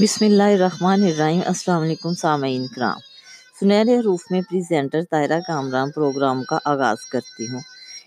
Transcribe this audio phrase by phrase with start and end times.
[0.00, 2.98] بسم اللہ الرحمن الرحیم۔ السلام علیکم سامعین کرام۔
[3.60, 7.60] سنہرے حروف میں پریزنٹر طاہرہ کامران پروگرام کا آغاز کرتی ہوں۔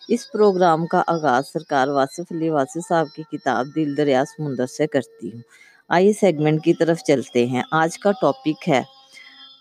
[0.08, 4.88] اس پروگرام کا آغاز سرکار واصف علی واصف صاحب کی کتاب دل دریا سمندر سے
[4.88, 5.42] کرتی ہوں۔
[5.90, 8.82] آئیے سیگمنٹ کی طرف چلتے ہیں۔ آج کا ٹاپک ہے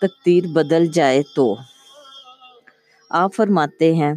[0.00, 1.56] تقدیر بدل جائے تو۔
[3.10, 4.14] آپ فرماتے ہیں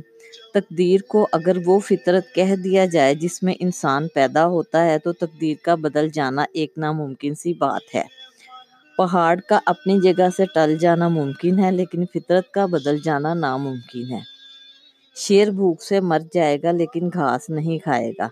[0.54, 5.14] تقدیر کو اگر وہ فطرت کہہ دیا جائے جس میں انسان پیدا ہوتا ہے تو
[5.14, 8.04] تقدیر کا بدل جانا ایک ناممکن سی بات ہے۔
[8.98, 14.12] پہاڑ کا اپنی جگہ سے ٹل جانا ممکن ہے لیکن فطرت کا بدل جانا ناممکن
[14.12, 14.20] ہے۔
[15.16, 18.28] شیر بھوک سے مر جائے گا لیکن گھاس نہیں کھائے گا،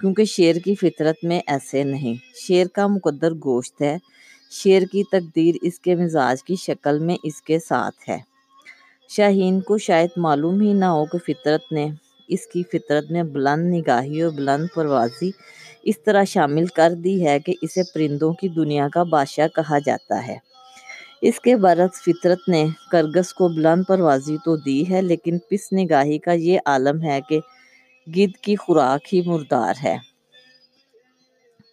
[0.00, 3.96] کیونکہ شیر کی فطرت میں ایسے نہیں۔ شیر کا مقدر گوشت ہے،
[4.50, 8.29] شیر کی تقدیر اس کے مزاج کی شکل میں اس کے ساتھ ہے۔
[9.16, 11.88] شاہین کو شاید معلوم ہی نہ ہو کہ فطرت نے
[12.28, 15.30] اس کی فطرت میں بلند نگاہی اور بلند پروازی
[15.82, 20.26] اس طرح شامل کر دی ہے کہ اسے پرندوں کی دنیا کا بادشاہ کہا جاتا
[20.26, 20.36] ہے۔
[21.22, 26.18] اس کے برعکس فطرت نے کرگس کو بلند پروازی تو دی ہے، لیکن پس نگاہی
[26.18, 27.40] کا یہ عالم ہے کہ
[28.16, 29.96] گدھ کی خوراک ہی مردار ہے۔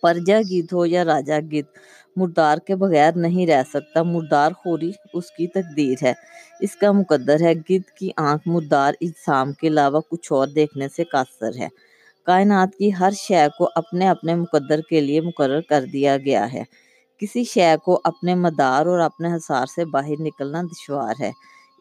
[0.01, 1.79] پرجا گدھ ہو یا راجا گدھ
[2.17, 6.13] مردار کے بغیر نہیں رہ سکتا۔ مردار خوری اس کی تقدیر ہے۔
[6.59, 11.03] اس کا مقدر ہے۔ گدھ کی آنکھ مردار اجسام کے علاوہ کچھ اور دیکھنے سے
[11.03, 11.67] قاصر ہے۔
[12.25, 16.63] کائنات کی ہر شے کو اپنے اپنے مقدر کے لیے مقرر کر دیا گیا ہے۔
[17.19, 21.31] کسی شے کو اپنے مدار اور اپنے حصار سے باہر نکلنا دشوار ہے۔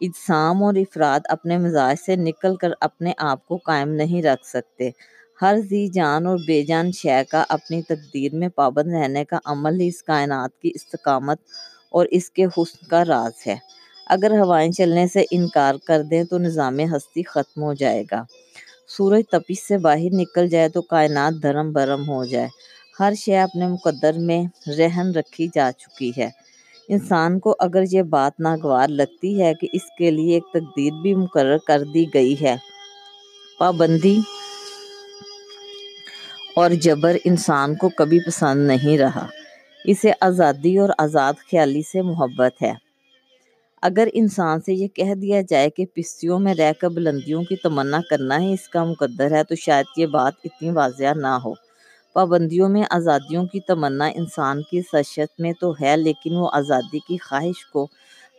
[0.01, 4.89] اجسام اور افراد اپنے مزاج سے نکل کر اپنے آپ کو قائم نہیں رکھ سکتے۔
[5.41, 9.79] ہر ذی جان اور بے جان شے کا اپنی تقدیر میں پابند رہنے کا عمل
[9.81, 11.37] ہی اس کائنات کی استقامت
[11.89, 13.55] اور اس کے حسن کا راز ہے۔
[14.07, 18.23] اگر ہوائیں چلنے سے انکار کر دیں تو نظام ہستی ختم ہو جائے گا۔
[18.87, 22.47] سورج تپش سے باہر نکل جائے تو کائنات دھرم برم ہو جائے۔
[22.99, 26.29] ہر شے اپنے مقدر میں رہن رکھی جا چکی ہے۔
[26.89, 31.15] انسان کو اگر یہ بات ناگوار لگتی ہے کہ اس کے لیے ایک تقدیر بھی
[31.15, 32.55] مقرر کر دی گئی ہے۔
[33.59, 34.19] پابندی
[36.57, 39.27] اور جبر انسان کو کبھی پسند نہیں رہا۔
[39.85, 42.73] اسے آزادی اور آزاد خیالی سے محبت ہے۔
[43.81, 47.99] اگر انسان سے یہ کہہ دیا جائے کہ پستیوں میں رہ کر بلندیوں کی تمنا
[48.09, 51.53] کرنا ہی اس کا مقدر ہے تو شاید یہ بات اتنی واضح نہ ہو۔
[52.13, 57.17] پابندیوں میں آزادیوں کی تمنا انسان کی سشت میں تو ہے، لیکن وہ آزادی کی
[57.17, 57.87] خواہش کو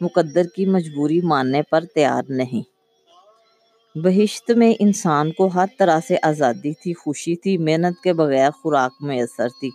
[0.01, 2.78] مقدر کی مجبوری ماننے پر تیار نہیں۔
[4.05, 8.93] بہشت میں انسان کو ہر طرح سے آزادی تھی، خوشی تھی، محنت کے بغیر خوراک
[9.01, 9.71] میسر تھی۔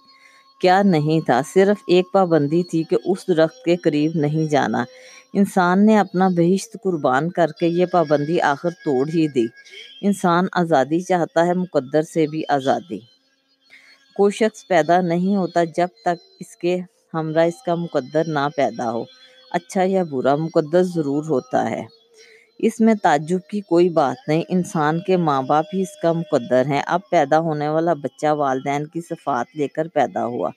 [0.61, 4.83] کیا نہیں تھا، صرف ایک پابندی تھی کہ اس درخت کے قریب نہیں جانا۔
[5.33, 9.45] انسان نے اپنا بہشت قربان کر کے یہ پابندی آخر توڑ ہی دی۔
[10.01, 12.99] انسان آزادی چاہتا ہے، مقدر سے بھی آزادی۔
[14.15, 16.77] کوئی شخص پیدا نہیں ہوتا جب تک اس کے
[17.13, 19.03] ہمراہ اس کا مقدر نہ پیدا ہو۔
[19.51, 22.02] اچھا یا برا مقدر ضرور ہوتا ہے۔
[22.59, 26.65] اس میں تعجب کی کوئی بات نہیں۔ انسان کے ماں باپ ہی اس کا مقدر
[26.65, 30.49] ہیں۔ اب پیدا ہونے والا بچہ والدین کی صفات لے کر پیدا ہوا۔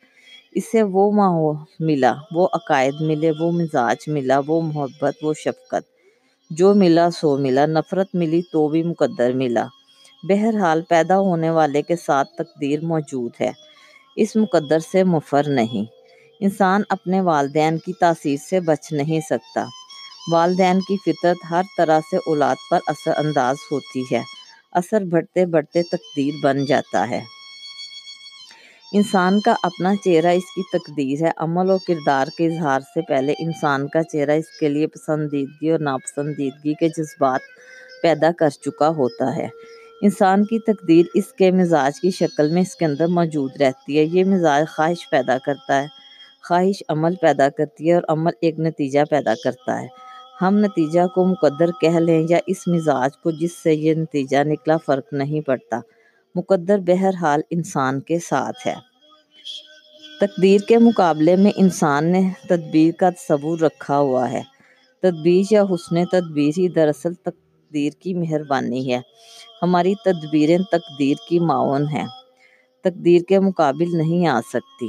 [0.53, 5.85] اسے وہ ماحول ملا، وہ عقائد ملے، وہ مزاج ملا، وہ محبت، وہ شفقت۔
[6.51, 9.67] جو ملا سو ملا، نفرت ملی تو بھی مقدر ملا۔
[10.23, 13.51] بہرحال پیدا ہونے والے کے ساتھ تقدیر موجود ہے۔
[14.17, 15.85] اس مقدر سے مفر نہیں۔
[16.41, 19.65] انسان اپنے والدین کی تاثیر سے بچ نہیں سکتا۔
[20.33, 24.23] والدین کی فطرت ہر طرح سے اولاد پر اثر انداز ہوتی ہے۔
[24.73, 27.21] اثر بڑھتے بڑھتے تقدیر بن جاتا ہے۔
[28.93, 33.33] انسان کا اپنا چہرہ اس کی تقدیر ہے۔ عمل و کردار کے اظہار سے پہلے
[33.39, 37.41] انسان کا چہرہ اس کے لیے پسندیدگی اور ناپسندیدگی کے جذبات
[38.03, 39.49] پیدا کر چکا ہوتا ہے۔
[40.03, 44.05] انسان کی تقدیر اس کے مزاج کی شکل میں اس کے اندر موجود رہتی ہے۔
[44.05, 45.87] یہ مزاج خواہش پیدا کرتا ہے۔
[46.49, 50.06] خواہش عمل پیدا کرتی ہے اور عمل ایک نتیجہ پیدا کرتا ہے۔
[50.43, 54.77] ہم نتیجہ کو مقدر کہہ لیں یا اس مزاج کو جس سے یہ نتیجہ نکلا
[54.77, 55.81] فرق نہیں پڑتا۔
[56.35, 58.75] مقدر بہرحال انسان کے ساتھ ہے۔
[60.21, 64.43] تقدیر کے مقابلے میں انسان نے تدبیر کا تصور رکھا ہوا ہے۔
[65.03, 69.01] تدبیر یا حسن تدبیر ہی دراصل تقدیر کی مہربانی ہے۔
[69.63, 72.07] ہماری تدبیریں تقدیر کی معاون ہیں۔
[72.85, 74.89] تقدیر کے مقابل نہیں آ سکتی۔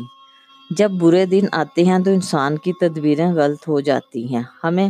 [0.78, 4.90] جب برے دن آتے ہیں تو انسان کی تدبیریں غلط ہو جاتی ہیں۔ ہمیں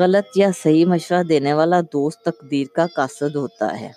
[0.00, 3.90] غلط یا صحیح مشورہ دینے والا دوست تقدیر کا قاصد ہوتا ہے۔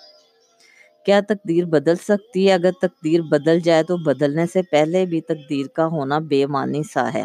[1.06, 5.66] کیا تقدیر بدل سکتی ہے؟ اگر تقدیر بدل جائے تو بدلنے سے پہلے بھی تقدیر
[5.66, 7.24] کا ہونا بے معنی سا ہے۔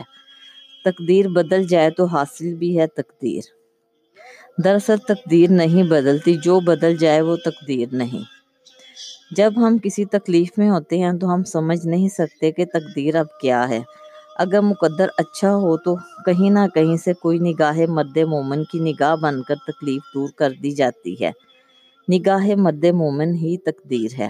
[0.86, 3.42] تقدیر بدل جائے تو حاصل بھی ہے تقدیر۔
[4.64, 8.24] دراصل تقدیر نہیں بدلتی، جو بدل جائے وہ تقدیر نہیں۔
[9.36, 13.26] جب ہم کسی تکلیف میں ہوتے ہیں تو ہم سمجھ نہیں سکتے کہ تقدیر اب
[13.42, 13.80] کیا ہے۔
[14.40, 15.96] اگر مقدر اچھا ہو تو
[16.26, 20.52] کہیں نہ کہیں سے کوئی نگاہ مرد مومن کی نگاہ بن کر تکلیف دور کر
[20.64, 21.32] دی جاتی ہے۔
[22.12, 24.30] نگاہ مرد مومن ہی تقدیر ہے۔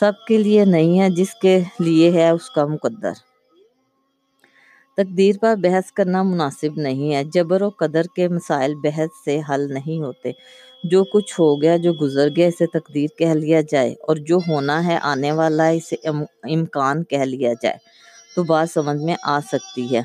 [0.00, 3.12] سب کے لیے نہیں ہے، جس کے لیے ہے اس کا مقدر۔
[4.96, 9.74] تقدیر پر بحث کرنا مناسب نہیں ہے۔ جبر و قدر کے مسائل بحث سے حل
[9.74, 10.32] نہیں ہوتے۔
[10.84, 14.86] جو کچھ ہو گیا، جو گزر گیا، اسے تقدیر کہہ لیا جائے۔ اور جو ہونا
[14.86, 15.96] ہے، آنے والا ہے اسے
[16.54, 17.93] امکان کہہ لیا جائے۔
[18.36, 20.02] تو بات سمجھ میں آ سکتی ہے۔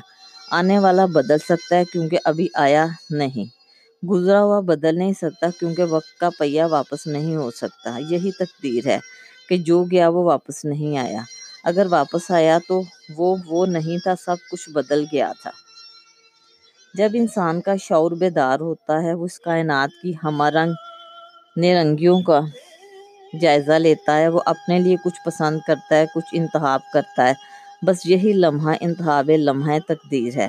[0.50, 3.60] آنے والا بدل سکتا ہے کیونکہ ابھی آیا نہیں۔
[4.06, 8.86] گزرا ہوا بدل نہیں سکتا کیونکہ وقت کا پہیہ واپس نہیں ہو سکتا۔ یہی تقدیر
[8.86, 8.98] ہے
[9.48, 11.22] کہ جو گیا وہ واپس نہیں آیا۔
[11.64, 12.82] اگر واپس آیا تو
[13.16, 15.50] وہ وہ نہیں تھا، سب کچھ بدل گیا تھا۔
[16.94, 20.72] جب انسان کا شعور بیدار ہوتا ہے، وہ اس کائنات کی ہمہ رنگ
[21.56, 22.40] نرنگیوں کا
[23.40, 27.32] جائزہ لیتا ہے۔ وہ اپنے لیے کچھ پسند کرتا ہے، کچھ انتخاب کرتا ہے۔
[27.86, 30.48] بس یہی لمحہ انتخاب لمحہ تقدیر ہے۔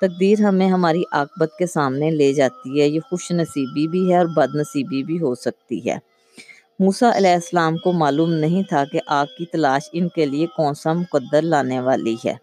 [0.00, 4.26] تقدیر ہمیں ہماری عاقبت کے سامنے لے جاتی ہے۔ یہ خوش نصیبی بھی ہے اور
[4.26, 5.98] بد نصیبی بھی ہو سکتی ہے۔
[6.78, 10.74] موسیٰ علیہ السلام کو معلوم نہیں تھا کہ آگ کی تلاش ان کے لیے کون
[10.74, 12.34] سا مقدر لانے والی ہے۔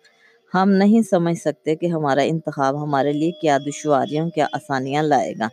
[0.53, 5.47] ہم نہیں سمجھ سکتے کہ ہمارا انتخاب ہمارے لیے کیا دشواریاں کیا آسانیاں لائے گا۔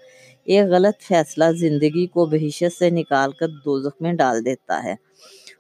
[0.45, 4.95] ایک غلط فیصلہ زندگی کو بہشت سے نکال کر دوزخ میں ڈال دیتا ہے۔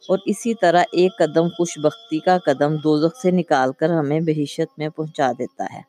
[0.08, 4.78] اور اسی طرح ایک قدم خوش بختی کا قدم دوزخ سے نکال کر ہمیں بہشت
[4.78, 5.80] میں پہنچا دیتا ہے۔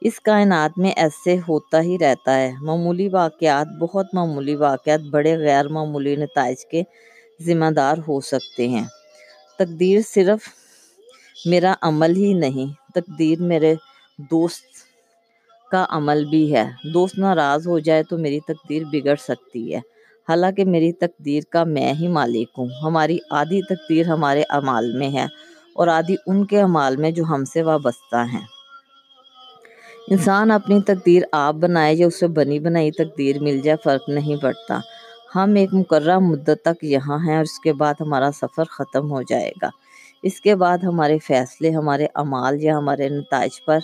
[0.00, 5.68] اس کائنات میں ایسے ہوتا ہی رہتا ہے۔ معمولی واقعات بہت معمولی واقعات بڑے غیر
[5.68, 6.82] معمولی نتائج کے
[7.42, 8.84] ذمہ دار ہو سکتے ہیں۔
[9.58, 10.38] تقدیر صرف
[11.46, 13.74] میرا عمل ہی نہیں، تقدیر میرے
[14.18, 14.64] دوست
[15.70, 19.80] کا عمل بھی ہے۔ دوست ناراض ہو جائے تو میری تقدیر بگڑ سکتی ہے۔
[20.28, 25.26] حالانکہ میری تقدیر کا میں ہی مالک ہوں۔ ہماری آدھی تقدیر ہمارے اعمال میں ہے
[25.74, 28.46] اور آدھی ان کے اعمال میں جو ہم سے وابستہ ہیں۔
[30.08, 34.80] انسان اپنی تقدیر آپ بنائے یا اسے بنی بنائی تقدیر مل جائے، فرق نہیں پڑتا۔
[35.34, 39.22] ہم ایک مقررہ مدت تک یہاں ہیں اور اس کے بعد ہمارا سفر ختم ہو
[39.22, 39.70] جائے گا۔
[40.22, 43.78] اس کے بعد ہمارے فیصلے، ہمارے اعمال یا ہمارے نتائج پر،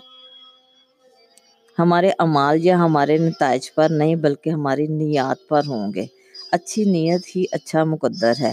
[1.79, 6.18] ہمارے اعمال یا ہمارے نتائج پر نہیں، بلکہ ہماری نیات پر ہوں گے۔
[6.50, 8.52] اچھی نیت ہی اچھا مقدر ہے۔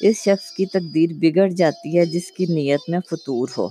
[0.00, 3.68] اس شخص کی تقدیر بگڑ جاتی ہے جس کی نیت میں فطور ہو۔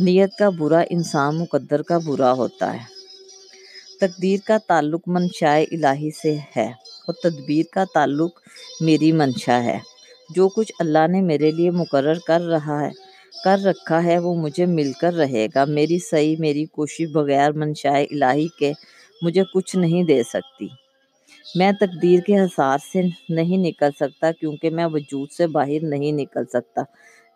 [0.00, 2.78] نیت کا برا انسان مقدر کا برا ہوتا ہے۔
[4.00, 6.72] تقدیر کا تعلق منشاء الہی سے ہے
[7.06, 8.40] اور تدبیر کا تعلق
[8.80, 9.78] میری منشا ہے۔
[10.30, 12.90] جو کچھ اللہ نے میرے لیے مقرر کر رہا ہے،
[13.44, 18.02] کر رکھا ہے، وہ مجھے مل کر رہے گا۔ میری صحیح، میری کوشش بغیر منشاء
[18.10, 18.72] الہی کے
[19.22, 20.83] مجھے کچھ نہیں دے سکتی۔
[21.54, 26.44] میں تقدیر کے حصار سے نہیں نکل سکتا کیونکہ میں وجود سے باہر نہیں نکل
[26.44, 26.82] سکتا۔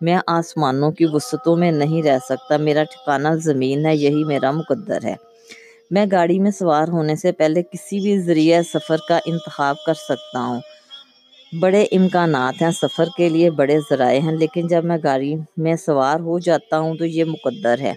[0.01, 5.05] میں آسمانوں کی وسطوں میں نہیں رہ سکتا۔ میرا ٹھکانہ زمین ہے، یہی میرا مقدر
[5.05, 5.15] ہے۔
[5.91, 10.39] میں گاڑی میں سوار ہونے سے پہلے کسی بھی ذریعہ سفر کا انتخاب کر سکتا
[10.39, 10.61] ہوں۔
[11.61, 16.21] بڑے امکانات ہیں سفر کے لیے، بڑے ذرائع ہیں، لیکن جب میں گاڑی میں سوار
[16.21, 17.95] ہو جاتا ہوں تو یہ مقدر ہے۔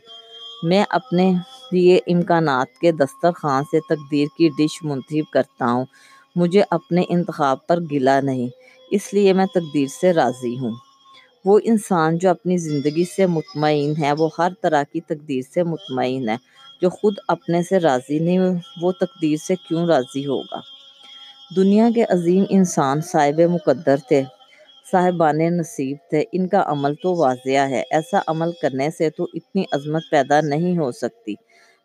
[0.64, 1.34] میں اپنے
[1.72, 5.86] لیے امکانات کے دسترخوان سے تقدیر کی ڈش منتخب کرتا ہوں۔
[6.36, 8.48] مجھے اپنے انتخاب پر گلا نہیں،
[8.92, 10.72] اس لیے میں تقدیر سے راضی ہوں۔
[11.46, 16.30] وہ انسان جو اپنی زندگی سے مطمئن ہے، وہ ہر طرح کی تقدیر سے مطمئن
[16.30, 16.36] ہے۔
[16.82, 18.40] جو خود اپنے سے راضی نہیں،
[18.82, 20.60] وہ تقدیر سے کیوں راضی ہوگا؟
[21.56, 24.24] دنیا کے عظیم انسان صاحب مقدر تھے،
[24.92, 29.64] صاحبان نصیب تھے۔ ان کا عمل تو واضح ہے، ایسا عمل کرنے سے تو اتنی
[29.72, 31.36] عظمت پیدا نہیں ہو سکتی۔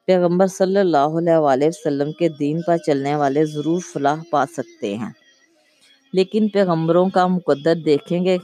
[0.07, 4.97] پیغمبر صلی اللہ علیہ وآلہ وسلم کے دین پر چلنے والے ضرور فلاح پا سکتے
[4.97, 5.11] ہیں۔
[6.13, 8.39] لیکن پیغمبروں کا مقدر دیکھیں گے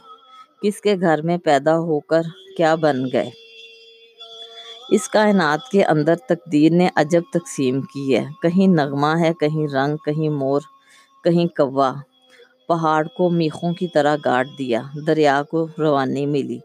[0.62, 2.21] کس کے گھر میں پیدا ہو کر
[2.57, 3.31] کیا بن گئے۔
[4.90, 9.97] اس کائنات کے اندر تقدیر نے عجب تقسیم کی ہے۔ کہیں نغمہ ہے، کہیں رنگ،
[9.97, 10.61] کہیں مور،
[11.25, 11.95] کہیں کوا۔
[12.69, 16.59] پہاڑ کو میخوں کی طرح گاڑ دیا، دریا کو روانی ملی۔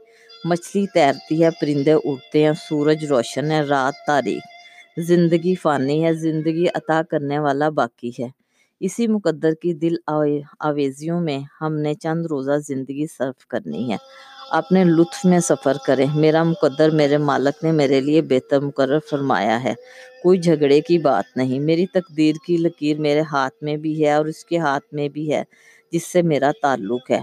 [0.44, 4.57] مچھلی تیرتی ہے، پرندے اڑتے ہیں، سورج روشن ہے، رات تاریخ
[4.98, 8.28] زندگی فانی ہے، زندگی عطا کرنے والا باقی ہے۔
[8.80, 9.94] اسی مقدر کی دل
[10.60, 13.98] آویزیوں میں ہم نے چند روزہ زندگی صرف کرنی ہے۔
[14.52, 19.64] اپنے لطف میں سفر کریں میرا مقدر میرے مالک نے میرے لیے بہتر مقرر فرمایا
[19.64, 19.74] ہے۔
[20.24, 24.26] کوئی جھگڑے کی بات نہیں۔ میری تقدیر کی لکیر میرے ہاتھ میں بھی ہے اور
[24.26, 25.44] اس کے ہاتھ میں بھی ہے،
[25.92, 27.20] جس سے میرا تعلق ہے۔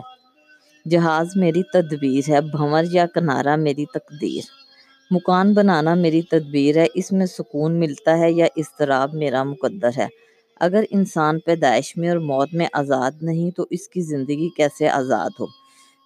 [0.91, 4.64] جہاز میری تدبیر ہے، بھنور یا کنارہ میری تقدیر۔
[5.11, 10.07] مکان بنانا میری تدبیر ہے، اس میں سکون ملتا ہے یا اضطراب میرا مقدر ہے؟
[10.61, 15.31] اگر انسان پیدائش میں اور موت میں آزاد نہیں تو اس کی زندگی کیسے آزاد
[15.41, 15.47] ہو؟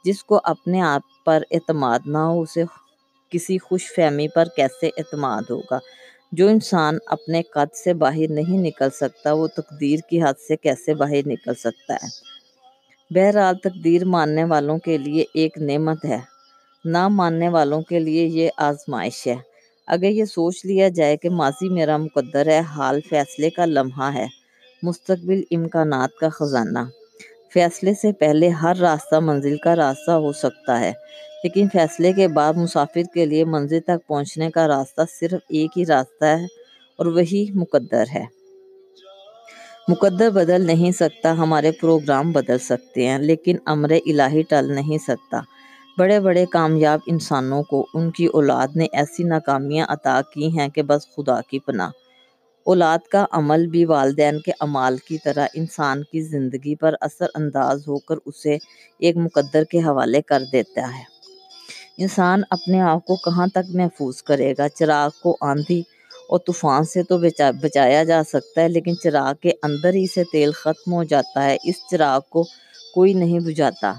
[0.05, 2.65] جس کو اپنے آپ پر اعتماد نہ ہو، اسے
[3.31, 5.79] کسی خوش فہمی پر کیسے اعتماد ہوگا؟
[6.33, 10.95] جو انسان اپنے قد سے باہر نہیں نکل سکتا، وہ تقدیر کی حد سے کیسے
[10.95, 12.07] باہر نکل سکتا ہے؟
[13.15, 16.38] بہرحال، تقدیر ماننے والوں کے لیے ایک نعمت ہے۔
[16.85, 19.37] نہ ماننے والوں کے لیے یہ آزمائش ہے۔
[19.87, 24.27] اگر یہ سوچ لیا جائے کہ ماضی میرا مقدر ہے، حال فیصلے کا لمحہ ہے۔
[24.83, 26.79] مستقبل امکانات کا خزانہ۔
[27.55, 30.93] فیصلے سے پہلے ہر راستہ منزل کا راستہ ہو سکتا ہے،
[31.45, 35.87] لیکن فیصلے کے بعد مسافر کے لیے منزل تک پہنچنے کا راستہ صرف ایک ہی
[35.87, 36.45] راستہ ہے
[36.97, 38.25] اور وہی مقدر ہے۔
[39.89, 45.41] مقدر بدل نہیں سکتا، ہمارے پروگرام بدل سکتے ہیں، لیکن امر الہی ٹل نہیں سکتا۔
[45.99, 50.83] بڑے بڑے کامیاب انسانوں کو ان کی اولاد نے ایسی ناکامیاں عطا کی ہیں کہ
[50.83, 51.91] بس خدا کی پناہ۔
[52.67, 57.89] اولاد کا عمل بھی والدین کے عمال کی طرح انسان کی زندگی پر اثر انداز
[57.89, 58.57] ہو کر اسے
[58.99, 61.03] ایک مقدر کے حوالے کر دیتا ہے۔
[61.99, 65.83] انسان اپنے آپ کو کہاں تک محفوظ کرے گا؟ چراغ کو آندھی
[66.29, 67.19] اور طوفان سے تو
[67.63, 71.57] بچایا جا سکتا ہے، لیکن چراغ کے اندر ہی سے تیل ختم ہو جاتا ہے۔
[71.65, 72.43] اس چراغ کو
[72.95, 73.93] کوئی نہیں بجھاتا۔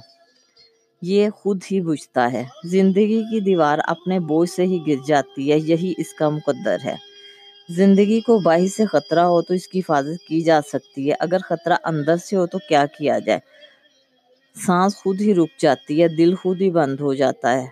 [1.01, 5.59] یہ خود ہی بجھتا ہے۔ زندگی کی دیوار اپنے بوجھ سے ہی گر جاتی ہے،
[5.59, 6.95] یہی اس کا مقدر ہے۔
[7.69, 11.37] زندگی کو باہر سے خطرہ ہو تو اس کی حفاظت کی جا سکتی ہے۔ اگر
[11.37, 13.39] خطرہ اندر سے ہو تو کیا کیا جائے؟
[14.65, 17.67] سانس خود ہی رک جاتی ہے، دل خود ہی بند ہو جاتا ہے۔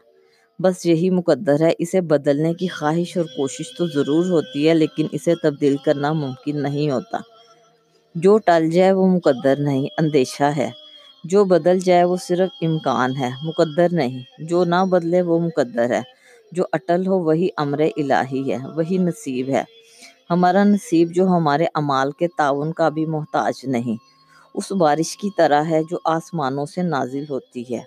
[0.60, 5.08] بس یہی مقدر ہے۔ اسے بدلنے کی خواہش اور کوشش تو ضرور ہوتی ہے، لیکن
[5.12, 7.18] اسے تبدیل کرنا ممکن نہیں ہوتا۔
[8.16, 10.70] جو ٹل جائے وہ مقدر نہیں، اندیشہ ہے۔
[11.24, 16.02] جو بدل جائے وہ صرف امکان ہے، مقدر نہیں۔ جو نہ بدلے وہ مقدر ہے۔
[16.52, 19.64] جو اٹل ہو وہی امر الہی ہے، وہی نصیب ہے۔
[20.30, 23.96] ہمارا نصیب جو ہمارے عمال کے تعاون کا بھی محتاج نہیں۔
[24.54, 27.82] اس بارش کی طرح ہے جو آسمانوں سے نازل ہوتی ہے،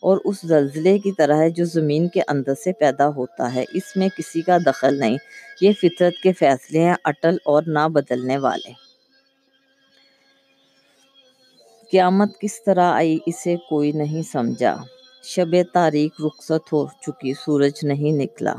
[0.00, 3.96] اور اس زلزلے کی طرح ہے جو زمین کے اندر سے پیدا ہوتا ہے۔ اس
[3.96, 5.16] میں کسی کا دخل نہیں۔
[5.60, 8.83] یہ فطرت کے فیصلے ہیں اٹل اور نہ بدلنے والے۔
[11.94, 14.76] قیامت کس طرح آئی اسے کوئی نہیں سمجھا۔
[15.22, 18.54] شب تاریخ رخصت ہو چکی، سورج نہیں نکلا۔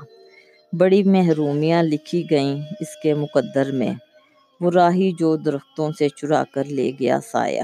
[0.73, 3.93] بڑی محرومیاں لکھی گئیں اس کے مقدر میں۔
[4.61, 7.63] وہ راہی جو درختوں سے چرا کر لے گیا سایہ۔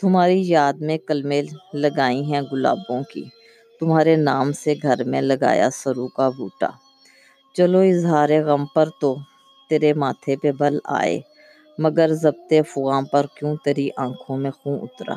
[0.00, 1.42] تمہاری یاد میں کلمے
[1.74, 3.24] لگائی ہیں گلابوں کی۔
[3.80, 6.68] تمہارے نام سے گھر میں لگایا سرو کا بوٹا۔
[7.54, 9.16] چلو اظہار غم پر تو
[9.70, 11.20] تیرے ماتھے پہ بل آئے۔
[11.78, 15.14] مگر ضبط فغاں پر کیوں تری آنکھوں میں خون اترا؟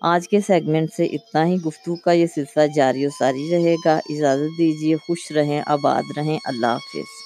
[0.00, 3.94] آج کے سیگمنٹ سے اتنا ہی گفتگو کا یہ سلسلہ جاری و ساری رہے گا۔
[4.10, 7.23] اجازت دیجیے، خوش رہیں، آباد رہیں۔ اللہ حافظ۔